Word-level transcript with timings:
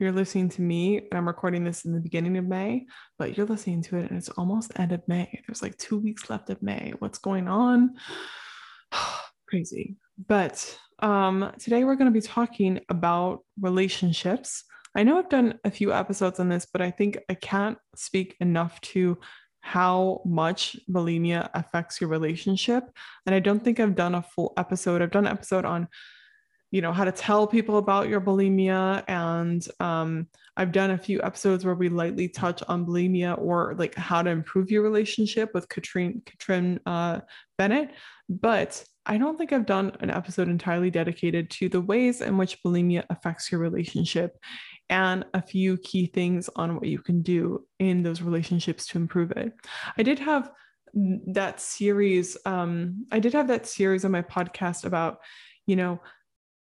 you're 0.00 0.12
listening 0.12 0.48
to 0.50 0.62
me 0.62 1.02
I'm 1.12 1.26
recording 1.26 1.64
this 1.64 1.84
in 1.84 1.92
the 1.92 2.00
beginning 2.00 2.36
of 2.38 2.46
May, 2.46 2.86
but 3.18 3.36
you're 3.36 3.46
listening 3.46 3.82
to 3.84 3.98
it 3.98 4.10
and 4.10 4.18
it's 4.18 4.30
almost 4.30 4.78
end 4.78 4.92
of 4.92 5.06
May. 5.06 5.42
There's 5.46 5.62
like 5.62 5.76
two 5.76 5.98
weeks 5.98 6.30
left 6.30 6.50
of 6.50 6.62
May. 6.62 6.94
What's 6.98 7.18
going 7.18 7.48
on? 7.48 7.94
Crazy. 9.48 9.96
But 10.26 10.78
um, 11.00 11.52
today 11.58 11.84
we're 11.84 11.96
going 11.96 12.12
to 12.12 12.20
be 12.20 12.26
talking 12.26 12.80
about 12.88 13.40
relationships. 13.60 14.64
I 14.96 15.02
know 15.02 15.18
I've 15.18 15.28
done 15.28 15.58
a 15.64 15.70
few 15.70 15.92
episodes 15.92 16.40
on 16.40 16.48
this, 16.48 16.66
but 16.70 16.82
I 16.82 16.90
think 16.90 17.18
I 17.28 17.34
can't 17.34 17.78
speak 17.94 18.36
enough 18.40 18.80
to 18.80 19.18
how 19.60 20.22
much 20.24 20.76
bulimia 20.90 21.48
affects 21.54 22.00
your 22.00 22.10
relationship. 22.10 22.84
And 23.26 23.34
I 23.34 23.40
don't 23.40 23.62
think 23.62 23.78
I've 23.78 23.94
done 23.94 24.14
a 24.14 24.22
full 24.22 24.52
episode. 24.56 25.02
I've 25.02 25.10
done 25.10 25.26
an 25.26 25.32
episode 25.32 25.64
on 25.64 25.88
you 26.70 26.80
know 26.80 26.92
how 26.92 27.04
to 27.04 27.12
tell 27.12 27.46
people 27.46 27.78
about 27.78 28.08
your 28.08 28.20
bulimia. 28.20 29.04
And 29.08 29.66
um, 29.80 30.28
i've 30.56 30.72
done 30.72 30.90
a 30.90 30.98
few 30.98 31.20
episodes 31.22 31.64
where 31.64 31.74
we 31.74 31.88
lightly 31.88 32.28
touch 32.28 32.62
on 32.68 32.86
bulimia 32.86 33.38
or 33.38 33.74
like 33.78 33.94
how 33.94 34.22
to 34.22 34.30
improve 34.30 34.70
your 34.70 34.82
relationship 34.82 35.52
with 35.54 35.68
katrine 35.68 36.22
katrine 36.26 36.80
uh, 36.86 37.20
bennett. 37.58 37.90
But 38.28 38.84
i 39.06 39.16
don't 39.16 39.38
think 39.38 39.52
i've 39.52 39.66
done 39.66 39.92
an 40.00 40.10
episode 40.10 40.48
entirely 40.48 40.90
dedicated 40.90 41.50
to 41.50 41.68
the 41.68 41.80
ways 41.80 42.20
in 42.20 42.36
which 42.36 42.62
bulimia 42.62 43.04
affects 43.08 43.50
your 43.50 43.60
relationship 43.60 44.36
and 44.90 45.24
a 45.34 45.40
few 45.40 45.78
key 45.78 46.06
things 46.06 46.50
on 46.56 46.74
what 46.74 46.86
you 46.86 46.98
can 46.98 47.22
do 47.22 47.64
in 47.78 48.02
those 48.02 48.20
relationships 48.20 48.86
to 48.88 48.98
improve 48.98 49.30
it. 49.30 49.52
I 49.96 50.02
did 50.02 50.18
have 50.18 50.50
that 50.92 51.60
series 51.60 52.36
um, 52.46 53.06
i 53.12 53.18
did 53.18 53.32
have 53.32 53.48
that 53.48 53.66
series 53.66 54.04
on 54.04 54.10
my 54.10 54.22
podcast 54.22 54.84
about 54.84 55.18
you 55.66 55.76
know 55.76 56.00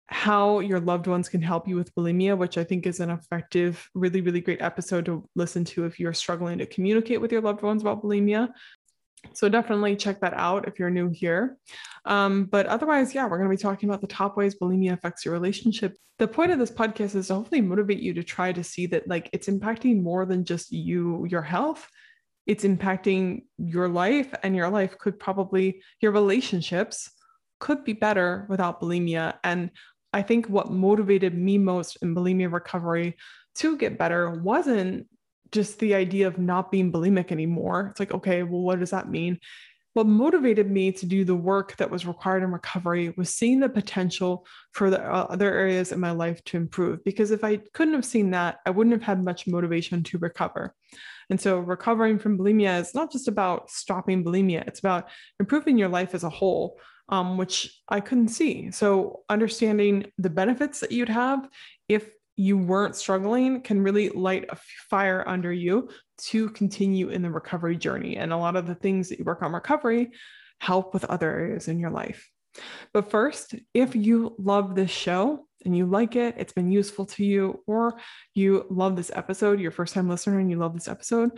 how 0.08 0.60
your 0.60 0.80
loved 0.80 1.08
ones 1.08 1.28
can 1.28 1.42
help 1.42 1.68
you 1.68 1.76
with 1.76 1.94
bulimia, 1.94 2.38
which 2.38 2.58
I 2.58 2.64
think 2.64 2.88
is 2.88 3.00
an 3.00 3.10
effective, 3.10 3.90
really, 3.94 4.22
really 4.22 4.40
great 4.42 4.62
episode 4.62 5.06
to 5.06 5.28
listen 5.36 5.66
to 5.66 5.86
if 5.86 6.00
you're 6.00 6.14
struggling 6.14 6.60
to 6.60 6.66
communicate 6.66 7.20
with 7.20 7.32
your 7.32 7.42
loved 7.42 7.62
ones 7.62 7.82
about 7.82 8.02
bulimia. 8.02 8.50
So 9.34 9.50
definitely 9.50 9.96
check 9.98 10.22
that 10.22 10.34
out 10.34 10.68
if 10.68 10.80
you're 10.80 10.90
new 10.90 11.10
here. 11.10 11.58
Um, 12.06 12.46
but 12.46 12.68
otherwise, 12.68 13.14
yeah, 13.14 13.26
we're 13.26 13.38
going 13.38 13.50
to 13.50 13.56
be 13.56 13.62
talking 13.62 13.90
about 13.90 14.00
the 14.00 14.08
top 14.08 14.38
ways 14.38 14.56
bulimia 14.56 14.94
affects 14.94 15.26
your 15.26 15.34
relationship. 15.34 15.98
The 16.20 16.28
point 16.28 16.52
of 16.52 16.60
this 16.60 16.72
podcast 16.72 17.16
is 17.16 17.28
to 17.28 17.36
hopefully 17.36 17.62
motivate 17.62 18.00
you 18.00 18.14
to 18.14 18.24
try 18.24 18.54
to 18.54 18.64
see 18.64 18.86
that 18.88 19.08
like 19.08 19.30
it's 19.34 19.48
impacting 19.48 20.02
more 20.02 20.26
than 20.26 20.46
just 20.46 20.72
you, 20.72 21.28
your 21.30 21.42
health. 21.42 21.88
It's 22.46 22.64
impacting 22.64 23.44
your 23.58 23.90
life, 23.90 24.34
and 24.42 24.56
your 24.56 24.70
life 24.70 24.98
could 24.98 25.20
probably 25.20 25.82
your 26.00 26.14
relationships 26.14 27.12
could 27.60 27.84
be 27.84 27.92
better 27.92 28.46
without 28.48 28.80
bulimia. 28.82 29.34
And 29.44 29.72
I 30.18 30.24
think 30.24 30.48
what 30.48 30.72
motivated 30.72 31.38
me 31.38 31.60
most 31.60 32.00
in 32.02 32.16
bulimia 32.16 32.52
recovery 32.52 33.18
to 33.58 33.78
get 33.78 34.00
better 34.00 34.32
wasn't 34.32 35.06
just 35.52 35.78
the 35.78 35.94
idea 35.94 36.26
of 36.26 36.40
not 36.40 36.72
being 36.72 36.92
bulimic 36.92 37.32
anymore. 37.32 37.90
It's 37.92 38.00
like, 38.00 38.16
okay, 38.16 38.42
well, 38.42 38.62
what 38.62 38.80
does 38.80 38.90
that 38.90 39.12
mean? 39.12 39.40
What 39.94 40.08
motivated 40.08 40.72
me 40.72 40.92
to 40.94 41.06
do 41.06 41.24
the 41.24 41.36
work 41.36 41.78
that 41.78 41.92
was 41.92 42.08
required 42.08 42.42
in 42.42 42.52
recovery 42.52 43.14
was 43.16 43.30
seeing 43.30 43.60
the 43.60 43.70
potential 43.70 44.48
for 44.72 44.90
the 44.90 45.00
uh, 45.00 45.28
other 45.30 45.54
areas 45.54 45.92
in 45.92 46.00
my 46.00 46.12
life 46.12 46.44
to 46.46 46.58
improve. 46.58 47.04
Because 47.04 47.30
if 47.30 47.44
I 47.44 47.58
couldn't 47.76 47.94
have 47.94 48.04
seen 48.04 48.32
that, 48.32 48.58
I 48.66 48.72
wouldn't 48.72 48.96
have 48.96 49.04
had 49.04 49.24
much 49.24 49.46
motivation 49.46 50.02
to 50.02 50.18
recover. 50.18 50.74
And 51.30 51.40
so, 51.40 51.60
recovering 51.60 52.18
from 52.18 52.40
bulimia 52.40 52.82
is 52.82 52.96
not 52.96 53.12
just 53.12 53.28
about 53.28 53.70
stopping 53.70 54.24
bulimia, 54.24 54.68
it's 54.68 54.80
about 54.80 55.10
improving 55.40 55.78
your 55.78 55.90
life 55.90 56.16
as 56.16 56.24
a 56.24 56.30
whole 56.30 56.80
um, 57.10 57.38
which 57.38 57.82
I 57.88 58.00
couldn't 58.00 58.30
see. 58.30 58.72
So, 58.72 59.22
understanding 59.30 60.12
the 60.18 60.30
benefits 60.30 60.80
that 60.82 60.92
you'd 60.92 61.10
have 61.10 61.48
if 61.88 62.10
you 62.36 62.58
weren't 62.58 62.96
struggling 62.96 63.62
can 63.62 63.82
really 63.82 64.10
light 64.10 64.46
a 64.50 64.58
fire 64.90 65.24
under 65.28 65.52
you 65.52 65.90
to 66.18 66.50
continue 66.52 67.10
in 67.10 67.24
the 67.24 67.32
recovery 67.32 67.76
journey. 67.76 68.18
And 68.18 68.32
a 68.32 68.38
lot 68.38 68.56
of 68.56 68.68
the 68.68 68.76
things 68.76 69.10
that 69.10 69.20
you 69.20 69.26
work 69.26 69.42
on 69.42 69.54
recovery 69.54 70.12
help 70.60 70.94
with 70.94 71.06
other 71.06 71.30
areas 71.30 71.68
in 71.68 71.80
your 71.80 71.90
life. 71.90 72.30
But 72.94 73.10
first, 73.10 73.56
if 73.74 73.96
you 73.96 74.36
love 74.38 74.76
this 74.76 74.92
show 74.92 75.48
and 75.66 75.76
you 75.76 75.86
like 75.86 76.16
it, 76.16 76.36
it's 76.38 76.54
been 76.54 76.72
useful 76.72 77.06
to 77.06 77.24
you, 77.24 77.64
or 77.68 78.00
you 78.34 78.66
love 78.70 78.96
this 78.96 79.12
episode, 79.14 79.60
you're 79.60 79.72
first 79.72 79.94
time 79.94 80.10
listener 80.10 80.40
and 80.40 80.50
you 80.50 80.58
love 80.58 80.74
this 80.74 80.88
episode, 80.88 81.32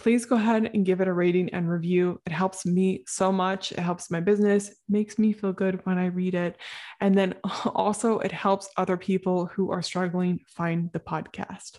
please 0.00 0.24
go 0.24 0.36
ahead 0.36 0.70
and 0.72 0.86
give 0.86 1.02
it 1.02 1.08
a 1.08 1.12
rating 1.12 1.50
and 1.50 1.70
review. 1.70 2.18
It 2.24 2.32
helps 2.32 2.64
me 2.64 3.04
so 3.06 3.30
much. 3.30 3.70
It 3.70 3.80
helps 3.80 4.10
my 4.10 4.18
business, 4.18 4.70
makes 4.88 5.18
me 5.18 5.34
feel 5.34 5.52
good 5.52 5.84
when 5.84 5.98
I 5.98 6.06
read 6.06 6.34
it. 6.34 6.56
And 7.00 7.14
then 7.14 7.34
also, 7.66 8.18
it 8.20 8.32
helps 8.32 8.70
other 8.78 8.96
people 8.96 9.46
who 9.46 9.70
are 9.70 9.82
struggling 9.82 10.40
find 10.48 10.90
the 10.92 11.00
podcast. 11.00 11.78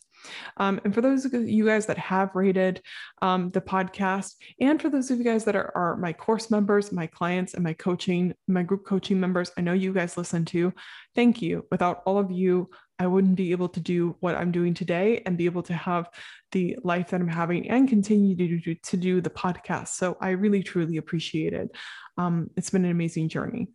Um, 0.58 0.80
and 0.86 0.94
for 0.94 1.02
those 1.02 1.26
of 1.26 1.34
you 1.34 1.66
guys 1.66 1.88
that 1.88 1.98
have 1.98 2.36
rated 2.36 2.84
um, 3.24 3.50
the 3.50 3.62
podcast, 3.62 4.36
and 4.60 4.80
for 4.80 4.90
those 4.90 5.10
of 5.10 5.18
you 5.18 5.24
guys 5.24 5.46
that 5.46 5.56
are, 5.56 5.72
are 5.76 5.98
my 5.98 6.14
course 6.14 6.52
members, 6.52 6.92
my 6.92 7.08
clients, 7.08 7.56
and 7.56 7.64
my 7.64 7.74
coaching, 7.74 8.36
my 8.48 8.62
group 8.62 8.86
coaching 8.86 9.20
members, 9.20 9.52
I 9.58 9.62
know 9.62 9.74
you 9.74 9.94
guys 9.94 10.16
listen 10.16 10.46
to. 10.46 10.74
Thank 11.16 11.42
you. 11.42 11.66
Without 11.72 12.04
all 12.06 12.20
of 12.20 12.30
you, 12.30 12.70
I 13.02 13.08
wouldn't 13.08 13.36
be 13.36 13.50
able 13.50 13.70
to 13.70 13.80
do 13.80 14.16
what 14.20 14.36
I'm 14.36 14.52
doing 14.52 14.76
today 14.76 15.24
and 15.26 15.36
be 15.36 15.46
able 15.46 15.64
to 15.64 15.74
have 15.74 16.08
the 16.52 16.78
life 16.84 17.10
that 17.10 17.20
I'm 17.20 17.28
having 17.28 17.68
and 17.68 17.90
continue 17.90 18.36
to 18.36 18.60
do, 18.60 18.76
to 18.76 18.96
do 18.96 19.22
the 19.22 19.32
podcast. 19.32 19.88
So 19.88 20.18
I 20.22 20.32
really, 20.32 20.62
truly 20.62 20.98
appreciate 20.98 21.54
it. 21.54 21.76
Um, 22.20 22.52
it's 22.56 22.70
been 22.70 22.86
an 22.86 22.92
amazing 22.92 23.30
journey. 23.30 23.70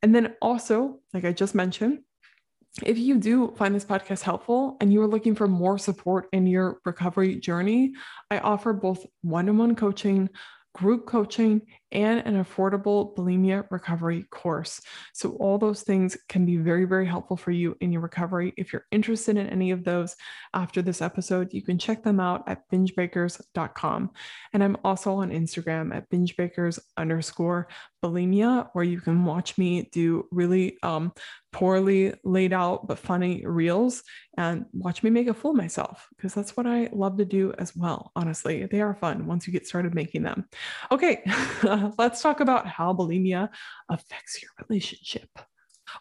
And 0.00 0.14
then 0.14 0.34
also, 0.40 1.00
like 1.12 1.26
I 1.26 1.32
just 1.32 1.54
mentioned, 1.54 1.98
if 2.82 2.96
you 2.96 3.18
do 3.18 3.52
find 3.58 3.74
this 3.74 3.84
podcast 3.84 4.22
helpful 4.22 4.78
and 4.80 4.90
you 4.90 5.02
are 5.02 5.06
looking 5.06 5.34
for 5.34 5.46
more 5.46 5.76
support 5.76 6.30
in 6.32 6.46
your 6.46 6.80
recovery 6.86 7.36
journey, 7.36 7.92
I 8.30 8.38
offer 8.38 8.72
both 8.72 9.04
one 9.20 9.50
on 9.50 9.58
one 9.58 9.76
coaching 9.76 10.30
group 10.74 11.04
coaching, 11.04 11.60
and 11.92 12.20
an 12.26 12.42
affordable 12.42 13.14
bulimia 13.16 13.66
recovery 13.70 14.24
course. 14.30 14.80
So, 15.12 15.32
all 15.32 15.58
those 15.58 15.82
things 15.82 16.16
can 16.28 16.46
be 16.46 16.56
very, 16.56 16.84
very 16.84 17.06
helpful 17.06 17.36
for 17.36 17.50
you 17.50 17.76
in 17.80 17.92
your 17.92 18.02
recovery. 18.02 18.52
If 18.56 18.72
you're 18.72 18.86
interested 18.90 19.36
in 19.36 19.48
any 19.48 19.70
of 19.70 19.84
those 19.84 20.16
after 20.54 20.82
this 20.82 21.02
episode, 21.02 21.52
you 21.52 21.62
can 21.62 21.78
check 21.78 22.02
them 22.02 22.20
out 22.20 22.48
at 22.48 22.68
bingebreakers.com. 22.70 24.10
And 24.52 24.64
I'm 24.64 24.76
also 24.84 25.14
on 25.14 25.30
Instagram 25.30 25.94
at 25.94 26.10
bingebreakers 26.10 26.78
underscore 26.96 27.68
bulimia, 28.02 28.70
where 28.72 28.84
you 28.84 29.00
can 29.00 29.24
watch 29.24 29.58
me 29.58 29.88
do 29.92 30.26
really 30.30 30.78
um, 30.82 31.12
poorly 31.52 32.14
laid 32.24 32.52
out 32.52 32.86
but 32.86 32.98
funny 32.98 33.44
reels 33.44 34.02
and 34.36 34.64
watch 34.72 35.02
me 35.02 35.10
make 35.10 35.26
a 35.26 35.34
fool 35.34 35.52
myself 35.52 36.08
because 36.16 36.32
that's 36.32 36.56
what 36.56 36.66
I 36.66 36.88
love 36.92 37.18
to 37.18 37.24
do 37.24 37.52
as 37.58 37.74
well. 37.76 38.12
Honestly, 38.14 38.66
they 38.66 38.80
are 38.80 38.94
fun 38.94 39.26
once 39.26 39.46
you 39.46 39.52
get 39.52 39.66
started 39.66 39.94
making 39.94 40.22
them. 40.22 40.46
Okay, 40.90 41.22
let's 41.98 42.22
talk 42.22 42.40
about 42.40 42.66
how 42.66 42.92
bulimia 42.92 43.48
affects 43.88 44.42
your 44.42 44.50
relationship. 44.68 45.28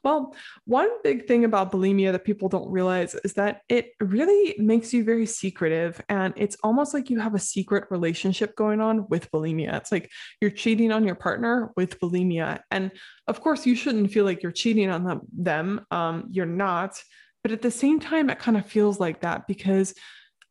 Well, 0.03 0.35
one 0.65 0.89
big 1.03 1.27
thing 1.27 1.45
about 1.45 1.71
bulimia 1.71 2.11
that 2.11 2.23
people 2.23 2.49
don't 2.49 2.69
realize 2.69 3.15
is 3.23 3.33
that 3.33 3.61
it 3.69 3.93
really 3.99 4.55
makes 4.59 4.93
you 4.93 5.03
very 5.03 5.25
secretive. 5.25 6.01
And 6.09 6.33
it's 6.37 6.57
almost 6.63 6.93
like 6.93 7.09
you 7.09 7.19
have 7.19 7.35
a 7.35 7.39
secret 7.39 7.85
relationship 7.89 8.55
going 8.55 8.81
on 8.81 9.07
with 9.09 9.31
bulimia. 9.31 9.75
It's 9.75 9.91
like 9.91 10.11
you're 10.41 10.51
cheating 10.51 10.91
on 10.91 11.05
your 11.05 11.15
partner 11.15 11.71
with 11.75 11.99
bulimia. 11.99 12.61
And 12.71 12.91
of 13.27 13.41
course, 13.41 13.65
you 13.65 13.75
shouldn't 13.75 14.11
feel 14.11 14.25
like 14.25 14.43
you're 14.43 14.51
cheating 14.51 14.89
on 14.89 15.21
them. 15.33 15.85
Um, 15.91 16.27
you're 16.29 16.45
not. 16.45 17.01
But 17.41 17.51
at 17.51 17.61
the 17.61 17.71
same 17.71 17.99
time, 17.99 18.29
it 18.29 18.39
kind 18.39 18.57
of 18.57 18.65
feels 18.65 18.99
like 18.99 19.21
that 19.21 19.47
because 19.47 19.93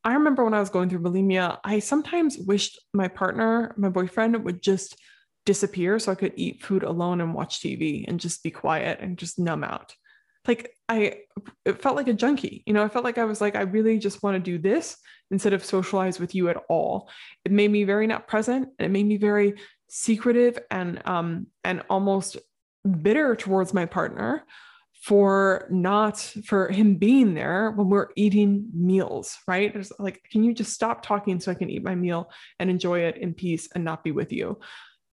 I 0.04 0.14
remember 0.14 0.44
when 0.44 0.54
I 0.54 0.60
was 0.60 0.70
going 0.70 0.88
through 0.88 1.00
bulimia, 1.00 1.58
I 1.64 1.80
sometimes 1.80 2.38
wished 2.38 2.80
my 2.94 3.08
partner, 3.08 3.74
my 3.76 3.88
boyfriend, 3.88 4.42
would 4.44 4.62
just 4.62 4.96
disappear 5.48 5.98
so 5.98 6.12
I 6.12 6.14
could 6.14 6.34
eat 6.36 6.62
food 6.62 6.82
alone 6.82 7.22
and 7.22 7.32
watch 7.32 7.60
TV 7.60 8.04
and 8.06 8.20
just 8.20 8.42
be 8.42 8.50
quiet 8.50 8.98
and 9.00 9.16
just 9.16 9.38
numb 9.38 9.64
out. 9.64 9.94
like 10.46 10.76
I 10.90 11.20
it 11.64 11.80
felt 11.80 11.96
like 11.96 12.08
a 12.08 12.12
junkie. 12.12 12.62
You 12.66 12.74
know, 12.74 12.84
I 12.84 12.88
felt 12.88 13.06
like 13.06 13.16
I 13.16 13.24
was 13.24 13.40
like, 13.40 13.56
I 13.56 13.62
really 13.62 13.98
just 13.98 14.22
want 14.22 14.34
to 14.34 14.50
do 14.50 14.58
this 14.58 14.98
instead 15.30 15.54
of 15.54 15.64
socialize 15.64 16.20
with 16.20 16.34
you 16.34 16.50
at 16.50 16.62
all. 16.68 17.08
It 17.46 17.52
made 17.52 17.70
me 17.70 17.84
very 17.84 18.06
not 18.06 18.28
present 18.28 18.68
and 18.78 18.84
it 18.84 18.90
made 18.90 19.06
me 19.06 19.16
very 19.16 19.54
secretive 19.88 20.58
and 20.70 21.00
um 21.06 21.46
and 21.64 21.82
almost 21.88 22.36
bitter 23.00 23.34
towards 23.34 23.72
my 23.72 23.86
partner 23.86 24.44
for 25.02 25.66
not 25.70 26.18
for 26.44 26.68
him 26.68 26.96
being 26.96 27.32
there 27.32 27.70
when 27.70 27.88
we're 27.88 28.08
eating 28.16 28.68
meals 28.74 29.38
right 29.46 29.74
it's 29.74 29.92
like 29.98 30.20
can 30.30 30.42
you 30.44 30.52
just 30.52 30.72
stop 30.72 31.02
talking 31.02 31.38
so 31.38 31.50
i 31.50 31.54
can 31.54 31.70
eat 31.70 31.84
my 31.84 31.94
meal 31.94 32.30
and 32.58 32.68
enjoy 32.68 32.98
it 33.00 33.16
in 33.16 33.32
peace 33.32 33.68
and 33.74 33.84
not 33.84 34.02
be 34.02 34.10
with 34.10 34.32
you 34.32 34.58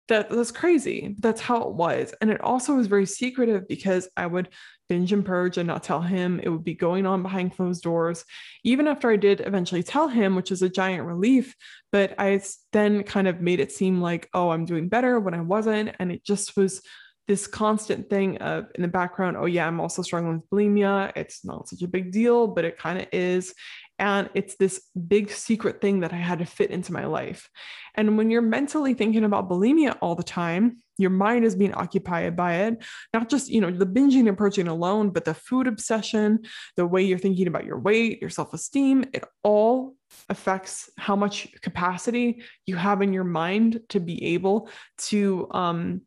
that 0.07 0.29
that's 0.29 0.51
crazy. 0.51 1.15
That's 1.19 1.41
how 1.41 1.63
it 1.63 1.73
was. 1.73 2.13
And 2.21 2.29
it 2.29 2.41
also 2.41 2.75
was 2.75 2.87
very 2.87 3.05
secretive 3.05 3.67
because 3.67 4.07
i 4.15 4.25
would 4.25 4.49
binge 4.87 5.11
and 5.11 5.25
purge 5.25 5.57
and 5.57 5.67
not 5.67 5.83
tell 5.83 6.01
him. 6.01 6.39
It 6.43 6.49
would 6.49 6.63
be 6.63 6.75
going 6.75 7.07
on 7.07 7.23
behind 7.23 7.55
closed 7.55 7.83
doors. 7.83 8.23
Even 8.63 8.87
after 8.87 9.09
i 9.09 9.15
did 9.15 9.41
eventually 9.41 9.83
tell 9.83 10.07
him 10.07 10.35
which 10.35 10.51
is 10.51 10.61
a 10.61 10.69
giant 10.69 11.05
relief 11.05 11.55
but 11.91 12.13
i 12.19 12.41
then 12.71 13.03
kind 13.03 13.27
of 13.27 13.41
made 13.41 13.59
it 13.59 13.71
seem 13.71 14.01
like 14.01 14.29
oh 14.33 14.49
i'm 14.51 14.65
doing 14.65 14.89
better 14.89 15.19
when 15.19 15.33
i 15.33 15.41
wasn't. 15.41 15.95
And 15.99 16.11
it 16.11 16.23
just 16.23 16.55
was 16.55 16.81
this 17.27 17.47
constant 17.47 18.09
thing 18.09 18.37
of 18.37 18.67
in 18.75 18.83
the 18.83 18.87
background, 18.87 19.35
oh 19.37 19.45
yeah, 19.45 19.65
I'm 19.65 19.79
also 19.79 20.01
struggling 20.01 20.35
with 20.35 20.49
bulimia. 20.49 21.11
It's 21.15 21.43
not 21.43 21.67
such 21.67 21.81
a 21.81 21.87
big 21.87 22.11
deal, 22.11 22.47
but 22.47 22.65
it 22.65 22.77
kind 22.77 22.99
of 22.99 23.07
is. 23.11 23.53
And 23.97 24.29
it's 24.33 24.55
this 24.55 24.81
big 25.07 25.31
secret 25.31 25.79
thing 25.79 26.01
that 26.01 26.11
I 26.11 26.17
had 26.17 26.39
to 26.39 26.45
fit 26.45 26.69
into 26.69 26.91
my 26.91 27.05
life. 27.05 27.49
And 27.95 28.17
when 28.17 28.29
you're 28.29 28.41
mentally 28.41 28.93
thinking 28.93 29.23
about 29.23 29.49
bulimia 29.49 29.97
all 30.01 30.15
the 30.15 30.23
time, 30.23 30.77
your 30.97 31.11
mind 31.11 31.45
is 31.45 31.55
being 31.55 31.73
occupied 31.73 32.35
by 32.35 32.55
it, 32.55 32.83
not 33.13 33.29
just, 33.29 33.49
you 33.49 33.61
know, 33.61 33.71
the 33.71 33.85
binging 33.85 34.27
and 34.27 34.37
purging 34.37 34.67
alone, 34.67 35.11
but 35.11 35.23
the 35.23 35.33
food 35.33 35.67
obsession, 35.67 36.39
the 36.75 36.85
way 36.85 37.03
you're 37.03 37.17
thinking 37.17 37.47
about 37.47 37.65
your 37.65 37.79
weight, 37.79 38.19
your 38.19 38.29
self-esteem, 38.29 39.05
it 39.13 39.23
all 39.43 39.95
affects 40.29 40.89
how 40.97 41.15
much 41.15 41.49
capacity 41.61 42.41
you 42.65 42.75
have 42.75 43.01
in 43.01 43.13
your 43.13 43.23
mind 43.23 43.81
to 43.89 43.99
be 43.99 44.23
able 44.33 44.69
to 44.97 45.47
um 45.51 46.01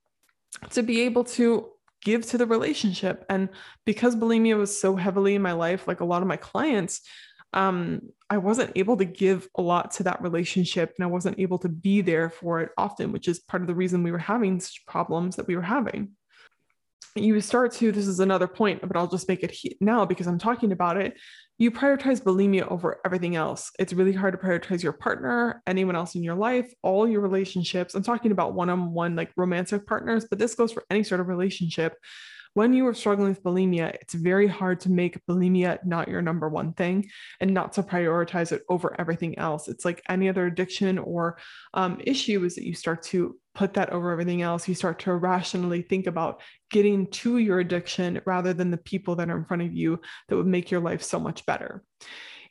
to 0.71 0.83
be 0.83 1.03
able 1.03 1.25
to 1.25 1.69
give 2.03 2.25
to 2.27 2.39
the 2.39 2.47
relationship. 2.47 3.25
And 3.29 3.49
because 3.85 4.17
bulimia 4.17 4.57
was 4.57 4.81
so 4.81 4.97
heavily 4.97 5.35
in 5.35 5.43
my 5.43 5.53
life, 5.53 5.89
like 5.89 6.01
a 6.01 6.05
lot 6.05 6.23
of 6.23 6.29
my 6.29 6.37
clients, 6.37 7.03
um, 7.53 8.01
I 8.31 8.39
wasn't 8.39 8.73
able 8.77 8.97
to 8.99 9.05
give 9.05 9.49
a 9.57 9.63
lot 9.63 9.93
to 9.93 10.03
that 10.05 10.23
relationship 10.23 10.95
and 10.97 11.05
I 11.05 11.09
wasn't 11.09 11.39
able 11.39 11.59
to 11.61 11.69
be 11.69 12.03
there 12.03 12.29
for 12.29 12.61
it 12.61 12.71
often, 12.77 13.13
which 13.13 13.29
is 13.29 13.39
part 13.39 13.63
of 13.63 13.67
the 13.67 13.75
reason 13.75 14.03
we 14.03 14.13
were 14.13 14.19
having 14.19 14.61
such 14.61 14.85
problems 14.87 15.37
that 15.37 15.47
we 15.47 15.57
were 15.57 15.63
having. 15.63 16.11
You 17.15 17.41
start 17.41 17.73
to, 17.75 17.91
this 17.91 18.07
is 18.07 18.21
another 18.21 18.47
point, 18.47 18.87
but 18.87 18.97
I'll 18.97 19.09
just 19.09 19.29
make 19.29 19.43
it 19.43 19.57
now 19.81 20.05
because 20.05 20.27
I'm 20.27 20.39
talking 20.39 20.73
about 20.73 20.99
it 20.99 21.17
you 21.59 21.73
prioritize 21.73 22.23
bulimia 22.23 22.71
over 22.71 23.01
everything 23.05 23.35
else. 23.35 23.73
It's 23.81 23.93
really 23.93 24.13
hard 24.13 24.33
to 24.33 24.39
prioritize 24.39 24.83
your 24.83 24.93
partner, 24.93 25.61
anyone 25.67 25.97
else 25.97 26.15
in 26.15 26.23
your 26.23 26.37
life, 26.37 26.73
all 26.83 27.09
your 27.09 27.21
relationships. 27.21 27.97
I'm 27.97 28.05
talking 28.05 28.31
about 28.31 28.55
one 28.55 28.71
on 28.71 28.93
one, 28.93 29.17
like 29.17 29.33
romantic 29.37 29.85
partners, 29.85 30.25
but 30.31 30.39
this 30.39 30.55
goes 30.55 30.71
for 30.71 30.85
any 30.89 31.03
sort 31.03 31.21
of 31.21 31.27
relationship. 31.27 31.97
When 32.59 32.73
you 32.73 32.85
are 32.89 32.93
struggling 32.93 33.29
with 33.29 33.45
bulimia, 33.45 33.95
it's 34.01 34.15
very 34.15 34.49
hard 34.49 34.81
to 34.81 34.91
make 34.91 35.25
bulimia 35.29 35.79
not 35.87 36.09
your 36.09 36.21
number 36.21 36.49
one 36.49 36.73
thing 36.73 37.09
and 37.39 37.55
not 37.55 37.73
to 37.75 37.85
prioritize 37.85 38.51
it 38.51 38.65
over 38.69 38.97
everything 38.99 39.39
else. 39.39 39.69
It's 39.69 39.85
like 39.85 40.03
any 40.09 40.29
other 40.29 40.47
addiction 40.47 40.99
or 40.99 41.39
um, 41.73 42.01
issue 42.05 42.45
is 42.45 42.57
that 42.57 42.67
you 42.67 42.75
start 42.75 43.05
to 43.05 43.37
put 43.55 43.75
that 43.75 43.91
over 43.91 44.11
everything 44.11 44.43
else. 44.43 44.67
You 44.67 44.75
start 44.75 44.99
to 45.01 45.15
rationally 45.15 45.83
think 45.83 46.09
about 46.09 46.43
getting 46.69 47.07
to 47.23 47.39
your 47.39 47.61
addiction 47.61 48.21
rather 48.27 48.53
than 48.53 48.73
the 48.73 48.77
people 48.77 49.15
that 49.15 49.31
are 49.31 49.39
in 49.39 49.45
front 49.45 49.63
of 49.63 49.73
you 49.73 50.01
that 50.27 50.35
would 50.35 50.49
make 50.49 50.69
your 50.69 50.81
life 50.81 51.05
so 51.05 51.21
much 51.21 51.47
better. 51.47 51.85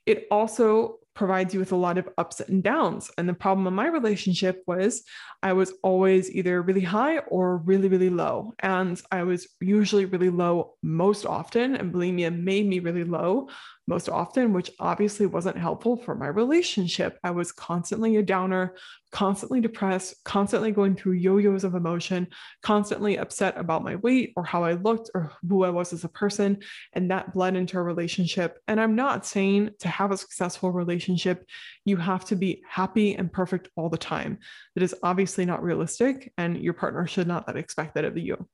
It 0.06 0.25
also 0.31 1.00
provides 1.18 1.54
you 1.54 1.60
with 1.60 1.72
a 1.72 1.75
lot 1.75 1.98
of 1.98 2.08
ups 2.18 2.40
and 2.40 2.64
downs. 2.64 3.10
And 3.18 3.28
the 3.28 3.34
problem 3.34 3.66
in 3.68 3.74
my 3.74 3.88
relationship 3.88 4.62
was 4.68 5.04
I 5.42 5.54
was 5.54 5.74
always 5.84 6.31
either 6.31 6.62
really 6.62 6.81
high 6.81 7.18
or 7.18 7.58
really, 7.58 7.90
really 7.90 8.12
low. 8.12 8.54
And 8.60 9.02
I 9.12 9.24
was 9.24 9.48
usually 9.60 10.06
really 10.06 10.30
low 10.30 10.75
most 10.84 11.25
often. 11.25 11.75
And 11.75 11.94
bulimia 11.94 12.31
made 12.31 12.68
me 12.68 12.80
really 12.80 13.04
low 13.04 13.50
most 13.88 14.10
often, 14.10 14.51
which 14.51 14.72
obviously 14.80 15.25
wasn't 15.25 15.57
helpful 15.57 15.95
for 15.95 16.13
my 16.13 16.28
relationship. 16.28 17.18
I 17.24 17.31
was 17.31 17.54
constantly 17.54 18.18
a 18.18 18.24
downer, 18.24 18.75
constantly 19.12 19.62
depressed, 19.62 20.16
constantly 20.25 20.72
going 20.72 20.95
through 20.95 21.13
yo 21.13 21.38
yo's 21.38 21.63
of 21.63 21.74
emotion, 21.74 22.28
constantly 22.62 23.18
upset 23.18 23.57
about 23.57 23.84
my 23.84 23.95
weight 23.95 24.34
or 24.36 24.44
how 24.44 24.66
I 24.66 24.74
looked 24.74 25.10
or 25.16 25.31
who 25.48 25.63
I 25.63 25.69
was 25.69 25.94
as 25.94 26.04
a 26.04 26.10
person. 26.10 26.60
And 26.94 27.10
that 27.12 27.34
bled 27.34 27.56
into 27.56 27.80
a 27.80 27.84
relationship. 27.84 28.60
And 28.68 28.80
I'm 28.80 28.95
not 28.95 29.25
saying 29.25 29.72
to 29.80 29.88
have 29.88 30.12
a 30.12 30.18
successful 30.18 30.72
relationship, 30.72 31.45
you 31.86 31.95
have 31.95 32.25
to 32.25 32.36
be 32.36 32.62
happy 32.69 33.16
and 33.16 33.31
perfect 33.31 33.69
all 33.78 33.90
the 33.90 33.98
time. 33.98 34.40
That 34.75 34.83
is 34.83 34.95
obviously 35.01 35.45
not 35.45 35.63
realistic, 35.63 36.33
and 36.38 36.57
your 36.57 36.74
partner 36.74 37.07
should 37.07 37.28
not 37.28 37.56
expect 37.56 37.95
that 37.95 38.06
of 38.06 38.18
you 38.18 38.45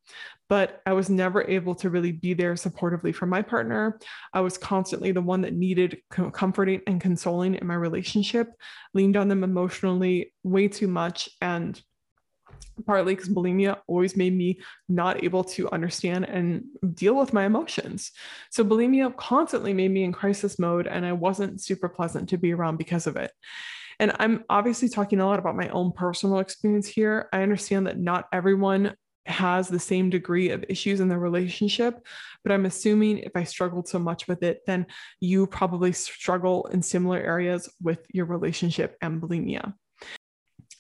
but 0.53 0.83
I 0.85 0.93
was 0.93 1.09
never 1.09 1.41
able 1.49 1.73
to 1.73 1.89
really 1.89 2.11
be 2.11 2.35
there 2.35 2.53
supportively 2.53 3.15
for 3.15 3.25
my 3.25 3.41
partner. 3.41 3.97
I 4.33 4.41
was 4.41 4.55
constantly 4.55 5.11
the 5.11 5.19
one 5.25 5.41
that 5.41 5.53
needed 5.53 6.01
comforting 6.09 6.81
and 6.87 7.01
consoling 7.01 7.55
in 7.55 7.67
my 7.67 7.75
relationship, 7.75 8.51
leaned 8.93 9.17
on 9.17 9.27
them 9.27 9.43
emotionally 9.43 10.33
way 10.43 10.67
too 10.67 10.87
much. 10.87 11.29
And 11.41 11.79
partly 12.85 13.15
because 13.15 13.29
bulimia 13.29 13.77
always 13.87 14.15
made 14.17 14.35
me 14.35 14.59
not 14.89 15.23
able 15.23 15.43
to 15.43 15.71
understand 15.71 16.25
and 16.25 16.63
deal 16.93 17.15
with 17.15 17.33
my 17.33 17.45
emotions. 17.45 18.11
So 18.49 18.63
bulimia 18.63 19.15
constantly 19.15 19.73
made 19.73 19.91
me 19.91 20.03
in 20.03 20.11
crisis 20.11 20.57
mode, 20.57 20.87
and 20.87 21.05
I 21.05 21.13
wasn't 21.13 21.61
super 21.61 21.89
pleasant 21.89 22.29
to 22.29 22.37
be 22.37 22.53
around 22.53 22.77
because 22.77 23.07
of 23.07 23.15
it. 23.15 23.31
And 23.99 24.11
I'm 24.19 24.43
obviously 24.49 24.89
talking 24.89 25.19
a 25.19 25.27
lot 25.27 25.39
about 25.39 25.55
my 25.55 25.69
own 25.69 25.91
personal 25.91 26.39
experience 26.39 26.87
here. 26.87 27.29
I 27.31 27.43
understand 27.43 27.87
that 27.87 27.99
not 27.99 28.25
everyone 28.33 28.95
has 29.25 29.67
the 29.67 29.79
same 29.79 30.09
degree 30.09 30.49
of 30.49 30.65
issues 30.67 30.99
in 30.99 31.07
the 31.07 31.17
relationship 31.17 32.05
but 32.43 32.51
i'm 32.51 32.65
assuming 32.65 33.19
if 33.19 33.31
i 33.35 33.43
struggled 33.43 33.87
so 33.87 33.97
much 33.97 34.27
with 34.27 34.43
it 34.43 34.61
then 34.67 34.85
you 35.19 35.47
probably 35.47 35.91
struggle 35.91 36.65
in 36.71 36.81
similar 36.81 37.19
areas 37.19 37.69
with 37.81 37.99
your 38.13 38.25
relationship 38.25 38.97
and 39.01 39.21
bulimia. 39.21 39.73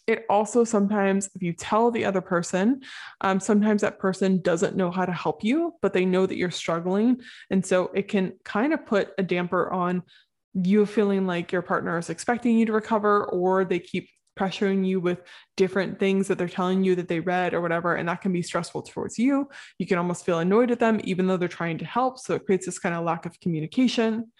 It 0.05 0.25
also 0.29 0.65
sometimes 0.65 1.29
if 1.33 1.41
you 1.41 1.53
tell 1.53 1.89
the 1.89 2.03
other 2.03 2.19
person 2.19 2.81
um, 3.21 3.39
sometimes 3.39 3.81
that 3.81 3.99
person 3.99 4.41
doesn't 4.41 4.75
know 4.75 4.91
how 4.91 5.05
to 5.05 5.13
help 5.13 5.43
you 5.43 5.73
but 5.81 5.93
they 5.93 6.05
know 6.05 6.25
that 6.25 6.35
you're 6.35 6.51
struggling. 6.51 7.21
And 7.49 7.65
so 7.65 7.89
it 7.93 8.09
can 8.09 8.33
kind 8.43 8.73
of 8.73 8.85
put 8.85 9.11
a 9.17 9.23
damper 9.23 9.71
on 9.71 10.03
you 10.53 10.85
feeling 10.85 11.25
like 11.25 11.51
your 11.51 11.61
partner 11.61 11.97
is 11.97 12.09
expecting 12.09 12.57
you 12.57 12.65
to 12.65 12.73
recover 12.73 13.25
or 13.25 13.63
they 13.63 13.79
keep 13.79 14.09
pressuring 14.37 14.85
you 14.85 14.99
with 14.99 15.21
different 15.57 15.99
things 15.99 16.27
that 16.27 16.37
they're 16.37 16.47
telling 16.47 16.83
you 16.83 16.95
that 16.95 17.07
they 17.07 17.19
read 17.19 17.53
or 17.53 17.61
whatever 17.61 17.95
and 17.95 18.07
that 18.09 18.21
can 18.21 18.33
be 18.33 18.41
stressful 18.41 18.81
towards 18.83 19.17
you. 19.17 19.49
You 19.77 19.87
can 19.87 19.97
almost 19.97 20.25
feel 20.25 20.39
annoyed 20.39 20.71
at 20.71 20.79
them 20.79 20.99
even 21.03 21.27
though 21.27 21.37
they're 21.37 21.47
trying 21.47 21.77
to 21.79 21.85
help. 21.85 22.19
So 22.19 22.35
it 22.35 22.45
creates 22.45 22.65
this 22.65 22.79
kind 22.79 22.95
of 22.95 23.03
lack 23.03 23.25
of 23.25 23.39
communication. 23.39 24.31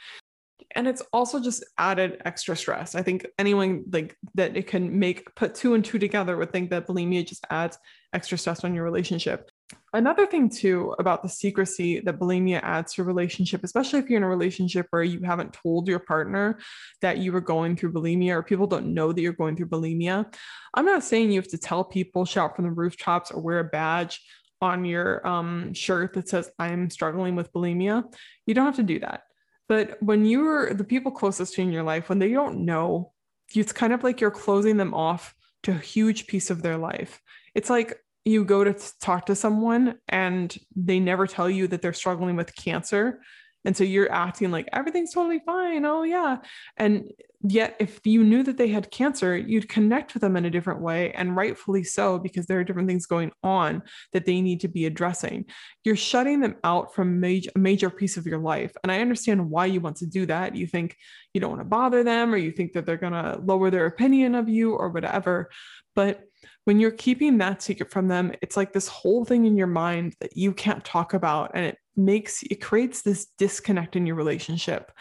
And 0.75 0.87
it's 0.87 1.03
also 1.13 1.39
just 1.39 1.63
added 1.77 2.21
extra 2.25 2.55
stress. 2.55 2.95
I 2.95 3.03
think 3.03 3.27
anyone 3.37 3.83
like 3.91 4.17
that 4.35 4.57
it 4.57 4.67
can 4.67 4.97
make 4.97 5.35
put 5.35 5.53
two 5.53 5.75
and 5.75 5.85
two 5.85 5.99
together 5.99 6.35
would 6.37 6.51
think 6.51 6.71
that 6.71 6.87
bulimia 6.87 7.27
just 7.27 7.45
adds 7.49 7.77
extra 8.13 8.37
stress 8.37 8.63
on 8.63 8.73
your 8.73 8.83
relationship 8.83 9.51
Another 9.95 10.25
thing, 10.25 10.49
too, 10.49 10.95
about 10.97 11.21
the 11.21 11.29
secrecy 11.29 11.99
that 11.99 12.19
bulimia 12.19 12.59
adds 12.63 12.93
to 12.93 13.03
a 13.03 13.05
relationship, 13.05 13.63
especially 13.63 13.99
if 13.99 14.09
you're 14.09 14.17
in 14.17 14.23
a 14.23 14.27
relationship 14.27 14.87
where 14.89 15.03
you 15.03 15.21
haven't 15.21 15.53
told 15.53 15.87
your 15.87 15.99
partner 15.99 16.57
that 17.01 17.19
you 17.19 17.31
were 17.31 17.41
going 17.41 17.75
through 17.75 17.93
bulimia 17.93 18.31
or 18.31 18.41
people 18.41 18.65
don't 18.65 18.93
know 18.93 19.13
that 19.13 19.21
you're 19.21 19.33
going 19.33 19.55
through 19.55 19.67
bulimia. 19.67 20.33
I'm 20.73 20.85
not 20.85 21.03
saying 21.03 21.31
you 21.31 21.39
have 21.39 21.51
to 21.51 21.59
tell 21.59 21.83
people, 21.83 22.25
shout 22.25 22.55
from 22.55 22.65
the 22.65 22.71
rooftops, 22.71 23.29
or 23.29 23.39
wear 23.39 23.59
a 23.59 23.63
badge 23.65 24.19
on 24.61 24.83
your 24.83 25.25
um, 25.27 25.73
shirt 25.73 26.13
that 26.13 26.27
says, 26.27 26.49
I'm 26.57 26.89
struggling 26.89 27.35
with 27.35 27.53
bulimia. 27.53 28.03
You 28.47 28.53
don't 28.55 28.65
have 28.65 28.77
to 28.77 28.83
do 28.83 28.99
that. 29.01 29.23
But 29.69 30.01
when 30.01 30.25
you're 30.25 30.73
the 30.73 30.83
people 30.83 31.11
closest 31.11 31.53
to 31.53 31.61
you 31.61 31.67
in 31.67 31.73
your 31.73 31.83
life, 31.83 32.09
when 32.09 32.19
they 32.19 32.31
don't 32.31 32.65
know, 32.65 33.11
it's 33.53 33.73
kind 33.73 33.93
of 33.93 34.03
like 34.03 34.21
you're 34.21 34.31
closing 34.31 34.77
them 34.77 34.93
off 34.93 35.35
to 35.63 35.71
a 35.71 35.77
huge 35.77 36.27
piece 36.27 36.49
of 36.49 36.61
their 36.61 36.77
life. 36.77 37.21
It's 37.53 37.69
like 37.69 37.97
you 38.25 38.45
go 38.45 38.63
to 38.63 38.75
talk 39.01 39.25
to 39.27 39.35
someone 39.35 39.95
and 40.09 40.55
they 40.75 40.99
never 40.99 41.27
tell 41.27 41.49
you 41.49 41.67
that 41.67 41.81
they're 41.81 41.93
struggling 41.93 42.35
with 42.35 42.55
cancer 42.55 43.19
and 43.65 43.75
so 43.75 43.83
you're 43.83 44.11
acting 44.11 44.51
like 44.51 44.67
everything's 44.73 45.13
totally 45.13 45.39
fine. 45.45 45.85
Oh 45.85 46.03
yeah. 46.03 46.37
And 46.77 47.11
yet 47.45 47.75
if 47.79 47.99
you 48.05 48.23
knew 48.23 48.41
that 48.41 48.57
they 48.57 48.69
had 48.69 48.89
cancer 48.89 49.35
you'd 49.35 49.67
connect 49.67 50.13
with 50.13 50.21
them 50.21 50.37
in 50.37 50.45
a 50.45 50.49
different 50.49 50.79
way 50.79 51.11
and 51.11 51.35
rightfully 51.35 51.83
so 51.83 52.17
because 52.17 52.45
there 52.45 52.57
are 52.57 52.63
different 52.63 52.87
things 52.87 53.05
going 53.05 53.29
on 53.43 53.83
that 54.13 54.25
they 54.25 54.39
need 54.39 54.61
to 54.61 54.67
be 54.67 54.85
addressing. 54.85 55.45
You're 55.83 55.97
shutting 55.97 56.39
them 56.39 56.55
out 56.63 56.95
from 56.95 57.19
major, 57.19 57.51
a 57.55 57.59
major 57.59 57.89
piece 57.89 58.15
of 58.15 58.25
your 58.25 58.39
life 58.39 58.73
and 58.81 58.91
i 58.91 59.01
understand 59.01 59.49
why 59.49 59.65
you 59.65 59.81
want 59.81 59.97
to 59.97 60.05
do 60.05 60.25
that. 60.25 60.55
You 60.55 60.67
think 60.67 60.95
you 61.33 61.41
don't 61.41 61.51
want 61.51 61.61
to 61.61 61.65
bother 61.65 62.03
them 62.03 62.33
or 62.33 62.37
you 62.37 62.51
think 62.51 62.73
that 62.73 62.85
they're 62.85 62.97
going 62.97 63.13
to 63.13 63.41
lower 63.43 63.69
their 63.69 63.87
opinion 63.87 64.35
of 64.35 64.47
you 64.47 64.73
or 64.73 64.89
whatever 64.89 65.49
but 65.95 66.23
when 66.65 66.79
you're 66.79 66.91
keeping 66.91 67.37
that 67.39 67.61
secret 67.61 67.91
from 67.91 68.07
them, 68.07 68.33
it's 68.41 68.55
like 68.55 68.73
this 68.73 68.87
whole 68.87 69.25
thing 69.25 69.45
in 69.45 69.57
your 69.57 69.67
mind 69.67 70.15
that 70.21 70.37
you 70.37 70.53
can't 70.53 70.83
talk 70.85 71.13
about. 71.13 71.51
And 71.53 71.65
it 71.65 71.77
makes 71.95 72.43
it 72.43 72.61
creates 72.61 73.01
this 73.01 73.27
disconnect 73.37 73.95
in 73.95 74.05
your 74.05 74.15
relationship. 74.15 74.91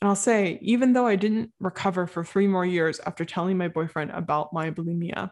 And 0.00 0.08
I'll 0.08 0.16
say, 0.16 0.58
even 0.62 0.94
though 0.94 1.06
I 1.06 1.16
didn't 1.16 1.52
recover 1.60 2.06
for 2.06 2.24
three 2.24 2.46
more 2.46 2.64
years 2.64 3.00
after 3.04 3.24
telling 3.24 3.58
my 3.58 3.68
boyfriend 3.68 4.12
about 4.12 4.52
my 4.52 4.70
bulimia, 4.70 5.30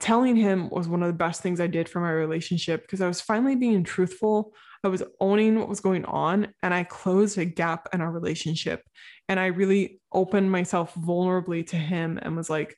telling 0.00 0.34
him 0.34 0.68
was 0.68 0.88
one 0.88 1.00
of 1.02 1.06
the 1.06 1.12
best 1.12 1.42
things 1.42 1.60
I 1.60 1.68
did 1.68 1.88
for 1.88 2.00
my 2.00 2.10
relationship 2.10 2.82
because 2.82 3.00
I 3.00 3.06
was 3.06 3.20
finally 3.20 3.54
being 3.54 3.84
truthful. 3.84 4.52
I 4.82 4.88
was 4.88 5.04
owning 5.20 5.60
what 5.60 5.68
was 5.68 5.78
going 5.78 6.04
on 6.06 6.48
and 6.60 6.74
I 6.74 6.82
closed 6.82 7.38
a 7.38 7.44
gap 7.44 7.88
in 7.92 8.00
our 8.00 8.10
relationship. 8.10 8.82
And 9.28 9.38
I 9.38 9.46
really 9.46 10.00
opened 10.12 10.50
myself 10.50 10.92
vulnerably 10.94 11.64
to 11.68 11.76
him 11.76 12.18
and 12.20 12.36
was 12.36 12.50
like, 12.50 12.76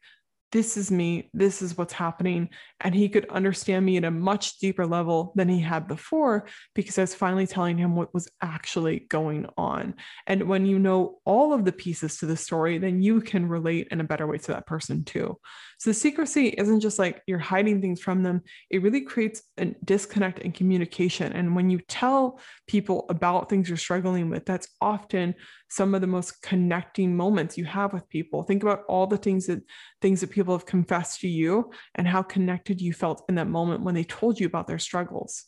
this 0.55 0.77
is 0.77 0.89
me, 0.89 1.29
this 1.35 1.61
is 1.61 1.77
what's 1.77 1.93
happening. 1.93 2.49
And 2.81 2.95
he 2.95 3.09
could 3.09 3.29
understand 3.29 3.85
me 3.85 3.97
at 3.97 4.05
a 4.05 4.11
much 4.13 4.59
deeper 4.59 4.87
level 4.87 5.33
than 5.35 5.49
he 5.49 5.59
had 5.59 5.89
before 5.89 6.47
because 6.77 6.97
I 6.97 7.01
was 7.01 7.15
finally 7.15 7.49
telling 7.49 7.77
him 7.77 7.97
what 7.97 8.15
was 8.15 8.31
actually 8.41 9.01
going 9.01 9.49
on. 9.57 9.97
And 10.29 10.45
when 10.45 10.65
you 10.65 10.79
know 10.79 11.19
all 11.25 11.53
of 11.53 11.65
the 11.65 11.73
pieces 11.73 12.19
to 12.19 12.27
the 12.27 12.37
story, 12.37 12.79
then 12.79 13.03
you 13.03 13.21
can 13.21 13.49
relate 13.49 13.89
in 13.91 14.01
a 14.01 14.05
better 14.05 14.29
way 14.29 14.39
to 14.39 14.53
that 14.53 14.65
person 14.65 15.03
too. 15.03 15.37
So 15.85 15.93
secrecy 15.93 16.47
isn't 16.47 16.81
just 16.81 16.99
like 16.99 17.21
you're 17.27 17.39
hiding 17.39 17.83
things 17.83 18.01
from 18.01 18.23
them, 18.23 18.41
it 18.71 18.81
really 18.81 19.03
creates 19.03 19.43
a 19.59 19.67
disconnect 19.85 20.39
in 20.39 20.51
communication. 20.51 21.31
And 21.35 21.55
when 21.55 21.69
you 21.69 21.79
tell 21.89 22.41
people 22.67 23.05
about 23.11 23.51
things 23.51 23.69
you're 23.69 23.77
struggling 23.77 24.31
with, 24.31 24.47
that's 24.47 24.67
often 24.81 25.35
some 25.69 25.95
of 25.95 26.01
the 26.01 26.07
most 26.07 26.41
connecting 26.41 27.15
moments 27.15 27.59
you 27.59 27.67
have 27.67 27.93
with 27.93 28.09
people. 28.09 28.45
Think 28.45 28.63
about 28.63 28.85
all 28.89 29.07
the 29.07 29.19
things 29.19 29.45
that 29.49 29.61
things 30.01 30.23
that 30.23 30.31
people 30.31 30.57
have 30.57 30.65
confessed 30.65 31.21
to 31.21 31.29
you 31.29 31.71
and 31.97 32.09
how 32.09 32.23
connected 32.23 32.81
you 32.81 32.95
felt 32.95 33.23
in 33.29 33.35
that 33.35 33.49
moment 33.49 33.83
when 33.83 33.95
they 33.95 34.05
told 34.05 34.41
you 34.41 34.47
about 34.47 34.67
their 34.67 34.79
struggles. 34.79 35.45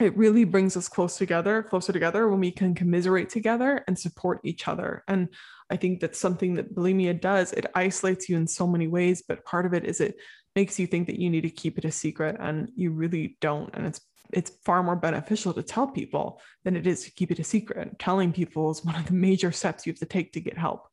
It 0.00 0.16
really 0.16 0.44
brings 0.44 0.76
us 0.76 0.88
close 0.88 1.16
together, 1.16 1.62
closer 1.62 1.92
together 1.92 2.28
when 2.28 2.40
we 2.40 2.50
can 2.50 2.74
commiserate 2.74 3.28
together 3.28 3.84
and 3.86 3.98
support 3.98 4.40
each 4.42 4.66
other. 4.66 5.04
And 5.06 5.28
I 5.70 5.76
think 5.76 6.00
that's 6.00 6.18
something 6.18 6.54
that 6.54 6.74
bulimia 6.74 7.20
does. 7.20 7.52
It 7.52 7.66
isolates 7.74 8.28
you 8.28 8.36
in 8.36 8.46
so 8.46 8.66
many 8.66 8.88
ways, 8.88 9.22
but 9.26 9.44
part 9.44 9.66
of 9.66 9.74
it 9.74 9.84
is 9.84 10.00
it 10.00 10.16
makes 10.56 10.78
you 10.78 10.86
think 10.86 11.06
that 11.06 11.18
you 11.18 11.30
need 11.30 11.42
to 11.42 11.50
keep 11.50 11.78
it 11.78 11.84
a 11.84 11.92
secret 11.92 12.36
and 12.40 12.70
you 12.74 12.90
really 12.90 13.36
don't. 13.40 13.70
And 13.74 13.86
it's 13.86 14.00
it's 14.32 14.50
far 14.64 14.82
more 14.82 14.96
beneficial 14.96 15.52
to 15.52 15.62
tell 15.62 15.86
people 15.86 16.40
than 16.64 16.76
it 16.76 16.86
is 16.86 17.04
to 17.04 17.12
keep 17.12 17.30
it 17.30 17.38
a 17.38 17.44
secret. 17.44 17.98
Telling 17.98 18.32
people 18.32 18.70
is 18.70 18.84
one 18.84 18.96
of 18.96 19.06
the 19.06 19.12
major 19.12 19.52
steps 19.52 19.86
you 19.86 19.92
have 19.92 20.00
to 20.00 20.06
take 20.06 20.32
to 20.32 20.40
get 20.40 20.58
help. 20.58 20.88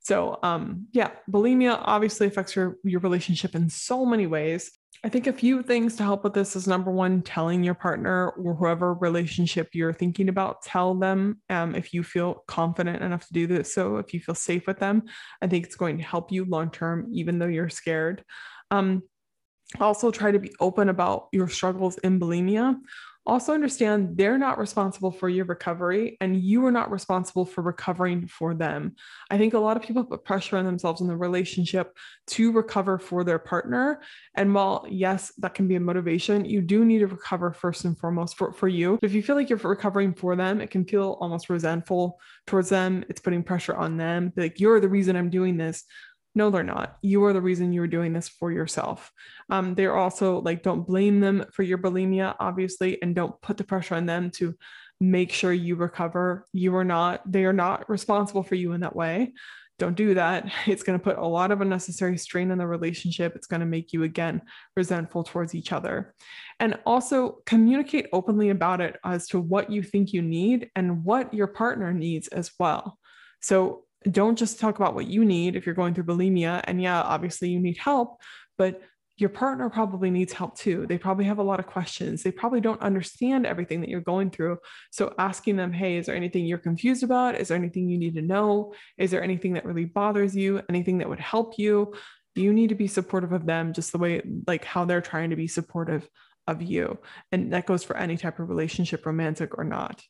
So 0.00 0.38
um, 0.42 0.86
yeah, 0.92 1.10
bulimia 1.30 1.78
obviously 1.82 2.26
affects 2.26 2.56
your 2.56 2.76
your 2.84 3.00
relationship 3.00 3.54
in 3.54 3.68
so 3.68 4.06
many 4.06 4.26
ways. 4.26 4.70
I 5.04 5.08
think 5.08 5.26
a 5.26 5.32
few 5.32 5.62
things 5.62 5.96
to 5.96 6.02
help 6.02 6.24
with 6.24 6.34
this 6.34 6.56
is 6.56 6.66
number 6.66 6.90
one, 6.90 7.22
telling 7.22 7.62
your 7.62 7.74
partner 7.74 8.30
or 8.30 8.54
whoever 8.54 8.94
relationship 8.94 9.68
you're 9.72 9.92
thinking 9.92 10.28
about, 10.28 10.62
tell 10.62 10.94
them 10.94 11.40
um, 11.50 11.74
if 11.74 11.92
you 11.92 12.02
feel 12.02 12.44
confident 12.46 13.02
enough 13.02 13.26
to 13.26 13.32
do 13.32 13.46
this. 13.46 13.72
So 13.74 13.96
if 13.96 14.12
you 14.14 14.20
feel 14.20 14.34
safe 14.34 14.66
with 14.66 14.78
them, 14.78 15.02
I 15.42 15.46
think 15.46 15.66
it's 15.66 15.76
going 15.76 15.98
to 15.98 16.04
help 16.04 16.32
you 16.32 16.44
long 16.44 16.70
term, 16.70 17.08
even 17.12 17.38
though 17.38 17.46
you're 17.46 17.68
scared. 17.68 18.24
Um, 18.70 19.02
also, 19.80 20.10
try 20.10 20.30
to 20.30 20.38
be 20.38 20.54
open 20.60 20.88
about 20.88 21.28
your 21.32 21.48
struggles 21.48 21.98
in 21.98 22.20
bulimia 22.20 22.76
also 23.26 23.52
understand 23.52 24.16
they're 24.16 24.38
not 24.38 24.58
responsible 24.58 25.10
for 25.10 25.28
your 25.28 25.44
recovery 25.44 26.16
and 26.20 26.40
you 26.40 26.64
are 26.64 26.70
not 26.70 26.90
responsible 26.90 27.44
for 27.44 27.62
recovering 27.62 28.26
for 28.26 28.54
them. 28.54 28.94
I 29.30 29.38
think 29.38 29.54
a 29.54 29.58
lot 29.58 29.76
of 29.76 29.82
people 29.82 30.04
put 30.04 30.24
pressure 30.24 30.56
on 30.56 30.64
themselves 30.64 31.00
in 31.00 31.06
the 31.06 31.16
relationship 31.16 31.96
to 32.28 32.52
recover 32.52 32.98
for 32.98 33.24
their 33.24 33.38
partner. 33.38 34.00
And 34.34 34.54
while, 34.54 34.86
yes, 34.88 35.32
that 35.38 35.54
can 35.54 35.66
be 35.68 35.74
a 35.74 35.80
motivation, 35.80 36.44
you 36.44 36.60
do 36.60 36.84
need 36.84 37.00
to 37.00 37.06
recover 37.06 37.52
first 37.52 37.84
and 37.84 37.98
foremost 37.98 38.36
for, 38.36 38.52
for 38.52 38.68
you. 38.68 38.98
But 39.00 39.10
If 39.10 39.14
you 39.14 39.22
feel 39.22 39.36
like 39.36 39.50
you're 39.50 39.58
recovering 39.58 40.14
for 40.14 40.36
them, 40.36 40.60
it 40.60 40.70
can 40.70 40.84
feel 40.84 41.18
almost 41.20 41.50
resentful 41.50 42.20
towards 42.46 42.68
them. 42.68 43.04
It's 43.08 43.20
putting 43.20 43.42
pressure 43.42 43.74
on 43.74 43.96
them. 43.96 44.32
Like, 44.36 44.60
you're 44.60 44.80
the 44.80 44.88
reason 44.88 45.16
I'm 45.16 45.30
doing 45.30 45.56
this. 45.56 45.84
No, 46.36 46.50
they're 46.50 46.62
not. 46.62 46.98
You 47.00 47.24
are 47.24 47.32
the 47.32 47.40
reason 47.40 47.72
you're 47.72 47.86
doing 47.86 48.12
this 48.12 48.28
for 48.28 48.52
yourself. 48.52 49.10
Um, 49.48 49.74
they're 49.74 49.96
also 49.96 50.42
like, 50.42 50.62
don't 50.62 50.86
blame 50.86 51.18
them 51.18 51.46
for 51.54 51.62
your 51.62 51.78
bulimia, 51.78 52.36
obviously, 52.38 53.00
and 53.00 53.14
don't 53.14 53.40
put 53.40 53.56
the 53.56 53.64
pressure 53.64 53.94
on 53.94 54.04
them 54.04 54.30
to 54.32 54.54
make 55.00 55.32
sure 55.32 55.50
you 55.50 55.76
recover. 55.76 56.44
You 56.52 56.76
are 56.76 56.84
not, 56.84 57.22
they 57.30 57.46
are 57.46 57.54
not 57.54 57.88
responsible 57.88 58.42
for 58.42 58.54
you 58.54 58.72
in 58.72 58.82
that 58.82 58.94
way. 58.94 59.32
Don't 59.78 59.96
do 59.96 60.12
that. 60.12 60.52
It's 60.66 60.82
going 60.82 60.98
to 60.98 61.02
put 61.02 61.16
a 61.16 61.26
lot 61.26 61.52
of 61.52 61.62
unnecessary 61.62 62.18
strain 62.18 62.50
on 62.50 62.58
the 62.58 62.66
relationship. 62.66 63.34
It's 63.34 63.46
going 63.46 63.60
to 63.60 63.66
make 63.66 63.94
you, 63.94 64.02
again, 64.02 64.42
resentful 64.76 65.24
towards 65.24 65.54
each 65.54 65.72
other. 65.72 66.14
And 66.60 66.78
also 66.84 67.38
communicate 67.46 68.08
openly 68.12 68.50
about 68.50 68.82
it 68.82 68.96
as 69.06 69.26
to 69.28 69.40
what 69.40 69.70
you 69.70 69.82
think 69.82 70.12
you 70.12 70.20
need 70.20 70.70
and 70.76 71.02
what 71.02 71.32
your 71.32 71.46
partner 71.46 71.94
needs 71.94 72.28
as 72.28 72.50
well. 72.58 72.98
So 73.40 73.85
don't 74.10 74.38
just 74.38 74.60
talk 74.60 74.76
about 74.76 74.94
what 74.94 75.06
you 75.06 75.24
need 75.24 75.56
if 75.56 75.66
you're 75.66 75.74
going 75.74 75.94
through 75.94 76.04
bulimia. 76.04 76.60
And 76.64 76.80
yeah, 76.80 77.00
obviously 77.02 77.48
you 77.48 77.60
need 77.60 77.78
help, 77.78 78.20
but 78.56 78.82
your 79.18 79.30
partner 79.30 79.70
probably 79.70 80.10
needs 80.10 80.32
help 80.32 80.58
too. 80.58 80.86
They 80.86 80.98
probably 80.98 81.24
have 81.24 81.38
a 81.38 81.42
lot 81.42 81.58
of 81.58 81.66
questions. 81.66 82.22
They 82.22 82.30
probably 82.30 82.60
don't 82.60 82.82
understand 82.82 83.46
everything 83.46 83.80
that 83.80 83.88
you're 83.88 84.02
going 84.02 84.30
through. 84.30 84.58
So 84.90 85.14
asking 85.18 85.56
them, 85.56 85.72
hey, 85.72 85.96
is 85.96 86.06
there 86.06 86.14
anything 86.14 86.44
you're 86.44 86.58
confused 86.58 87.02
about? 87.02 87.34
Is 87.34 87.48
there 87.48 87.56
anything 87.56 87.88
you 87.88 87.96
need 87.96 88.14
to 88.16 88.22
know? 88.22 88.74
Is 88.98 89.10
there 89.10 89.22
anything 89.22 89.54
that 89.54 89.64
really 89.64 89.86
bothers 89.86 90.36
you? 90.36 90.60
Anything 90.68 90.98
that 90.98 91.08
would 91.08 91.20
help 91.20 91.58
you? 91.58 91.94
You 92.34 92.52
need 92.52 92.68
to 92.68 92.74
be 92.74 92.88
supportive 92.88 93.32
of 93.32 93.46
them 93.46 93.72
just 93.72 93.92
the 93.92 93.98
way, 93.98 94.20
like 94.46 94.66
how 94.66 94.84
they're 94.84 95.00
trying 95.00 95.30
to 95.30 95.36
be 95.36 95.48
supportive 95.48 96.06
of 96.46 96.60
you. 96.60 96.98
And 97.32 97.54
that 97.54 97.64
goes 97.64 97.82
for 97.82 97.96
any 97.96 98.18
type 98.18 98.38
of 98.38 98.50
relationship, 98.50 99.06
romantic 99.06 99.56
or 99.56 99.64
not. 99.64 100.02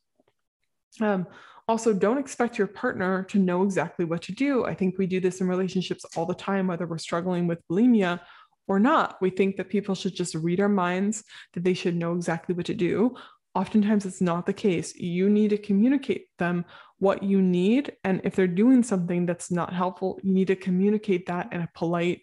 Um, 1.01 1.29
also, 1.69 1.93
don't 1.93 2.19
expect 2.19 2.59
your 2.59 2.69
partner 2.69 3.25
to 3.25 3.39
know 3.39 3.63
exactly 3.63 4.05
what 4.05 4.23
to 4.23 4.33
do. 4.33 4.65
I 4.65 4.75
think 4.75 4.99
we 4.99 5.07
do 5.07 5.21
this 5.21 5.41
in 5.41 5.49
relationships 5.49 6.05
all 6.17 6.25
the 6.25 6.35
time, 6.35 6.69
whether 6.69 6.87
we're 6.87 6.99
struggling 6.99 7.47
with 7.47 7.67
bulimia 7.69 8.21
or 8.69 8.79
not. 8.79 9.17
We 9.21 9.31
think 9.31 9.57
that 9.57 9.69
people 9.69 9.95
should 9.95 10.15
just 10.15 10.35
read 10.35 10.61
our 10.61 10.69
minds, 10.69 11.25
that 11.55 11.65
they 11.65 11.75
should 11.75 11.97
know 11.97 12.15
exactly 12.15 12.55
what 12.55 12.67
to 12.67 12.75
do. 12.75 13.17
Oftentimes, 13.55 14.07
it's 14.07 14.21
not 14.21 14.47
the 14.47 14.53
case. 14.53 14.95
You 14.95 15.29
need 15.29 15.51
to 15.51 15.59
communicate 15.59 16.29
them 16.39 16.65
what 16.99 17.23
you 17.23 17.43
need. 17.43 17.97
And 18.05 18.21
if 18.23 18.37
they're 18.37 18.47
doing 18.47 18.83
something 18.83 19.27
that's 19.27 19.51
not 19.51 19.73
helpful, 19.73 20.21
you 20.23 20.33
need 20.33 20.49
to 20.49 20.57
communicate 20.57 21.27
that 21.27 21.53
in 21.53 21.63
a 21.63 21.69
polite, 21.75 22.21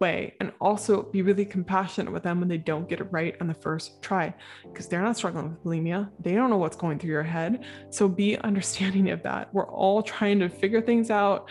way 0.00 0.34
and 0.40 0.52
also 0.60 1.02
be 1.02 1.22
really 1.22 1.44
compassionate 1.44 2.12
with 2.12 2.22
them 2.22 2.40
when 2.40 2.48
they 2.48 2.58
don't 2.58 2.88
get 2.88 3.00
it 3.00 3.08
right 3.10 3.36
on 3.40 3.46
the 3.46 3.54
first 3.54 4.02
try 4.02 4.34
because 4.64 4.88
they're 4.88 5.02
not 5.02 5.16
struggling 5.16 5.50
with 5.50 5.64
bulimia. 5.64 6.10
They 6.20 6.32
don't 6.32 6.50
know 6.50 6.58
what's 6.58 6.76
going 6.76 6.98
through 6.98 7.10
your 7.10 7.22
head. 7.22 7.64
So 7.90 8.08
be 8.08 8.36
understanding 8.40 9.10
of 9.10 9.22
that. 9.22 9.52
We're 9.54 9.68
all 9.68 10.02
trying 10.02 10.38
to 10.40 10.48
figure 10.48 10.80
things 10.80 11.10
out. 11.10 11.48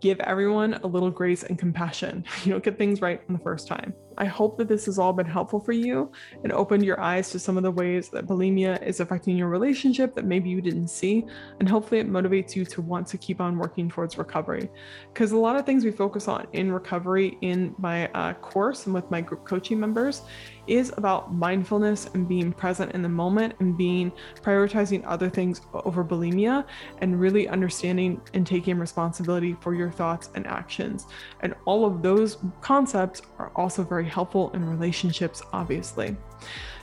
Give 0.00 0.20
everyone 0.20 0.74
a 0.74 0.86
little 0.86 1.10
grace 1.10 1.42
and 1.42 1.58
compassion. 1.58 2.24
You 2.44 2.52
don't 2.52 2.64
get 2.64 2.78
things 2.78 3.00
right 3.00 3.20
on 3.28 3.34
the 3.34 3.40
first 3.40 3.66
time 3.66 3.92
I 4.18 4.24
hope 4.24 4.58
that 4.58 4.68
this 4.68 4.86
has 4.86 4.98
all 4.98 5.12
been 5.12 5.26
helpful 5.26 5.60
for 5.60 5.72
you 5.72 6.12
and 6.42 6.52
opened 6.52 6.84
your 6.84 7.00
eyes 7.00 7.30
to 7.30 7.38
some 7.38 7.56
of 7.56 7.62
the 7.62 7.70
ways 7.70 8.08
that 8.10 8.26
bulimia 8.26 8.82
is 8.82 9.00
affecting 9.00 9.36
your 9.36 9.48
relationship 9.48 10.14
that 10.16 10.24
maybe 10.24 10.50
you 10.50 10.60
didn't 10.60 10.88
see. 10.88 11.24
And 11.60 11.68
hopefully, 11.68 12.00
it 12.00 12.10
motivates 12.10 12.54
you 12.56 12.64
to 12.66 12.82
want 12.82 13.06
to 13.08 13.18
keep 13.18 13.40
on 13.40 13.56
working 13.58 13.88
towards 13.88 14.18
recovery. 14.18 14.68
Because 15.12 15.32
a 15.32 15.38
lot 15.38 15.56
of 15.56 15.64
things 15.64 15.84
we 15.84 15.92
focus 15.92 16.28
on 16.28 16.46
in 16.52 16.72
recovery 16.72 17.38
in 17.40 17.74
my 17.78 18.08
uh, 18.08 18.34
course 18.34 18.86
and 18.86 18.94
with 18.94 19.10
my 19.10 19.20
group 19.20 19.44
coaching 19.44 19.78
members 19.78 20.22
is 20.66 20.92
about 20.96 21.32
mindfulness 21.32 22.10
and 22.14 22.28
being 22.28 22.52
present 22.52 22.92
in 22.92 23.02
the 23.02 23.08
moment 23.08 23.54
and 23.60 23.76
being 23.76 24.12
prioritizing 24.42 25.02
other 25.06 25.30
things 25.30 25.62
over 25.72 26.04
bulimia 26.04 26.64
and 26.98 27.18
really 27.18 27.48
understanding 27.48 28.20
and 28.34 28.46
taking 28.46 28.78
responsibility 28.78 29.56
for 29.60 29.74
your 29.74 29.90
thoughts 29.90 30.30
and 30.34 30.46
actions. 30.46 31.06
And 31.40 31.54
all 31.64 31.86
of 31.86 32.02
those 32.02 32.38
concepts 32.60 33.22
are 33.38 33.50
also 33.56 33.82
helpful 34.08 34.50
in 34.50 34.68
relationships, 34.68 35.42
obviously. 35.52 36.16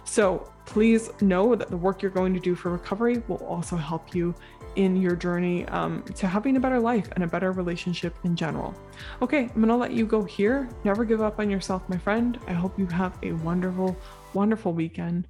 So 0.03 0.51
please 0.65 1.10
know 1.22 1.55
that 1.55 1.70
the 1.70 1.77
work 1.77 2.01
you're 2.01 2.12
going 2.12 2.34
to 2.34 2.39
do 2.39 2.55
for 2.55 2.72
recovery 2.72 3.24
will 3.27 3.44
also 3.46 3.75
help 3.75 4.15
you 4.15 4.34
in 4.75 4.96
your 4.96 5.15
journey 5.15 5.65
um, 5.67 6.03
to 6.15 6.27
having 6.27 6.58
a 6.58 6.60
better 6.60 6.79
life 6.79 7.10
and 7.13 7.24
a 7.24 7.27
better 7.27 7.51
relationship 7.51 8.15
in 8.24 8.36
general. 8.36 8.74
Okay, 9.22 9.50
I'm 9.53 9.62
gonna 9.62 9.77
let 9.77 9.91
you 9.91 10.05
go 10.05 10.24
here. 10.24 10.70
Never 10.84 11.05
give 11.05 11.22
up 11.22 11.39
on 11.39 11.50
yourself, 11.50 11.88
my 11.88 11.98
friend. 11.98 12.39
I 12.48 12.53
hope 12.53 12.77
you 12.77 12.86
have 12.88 13.17
a 13.24 13.32
wonderful, 13.34 13.96
wonderful 14.34 14.74
weekend. 14.74 15.27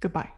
Goodbye. 0.00 0.35